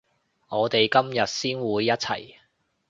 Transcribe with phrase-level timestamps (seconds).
[0.49, 2.37] 我哋今日先會一齊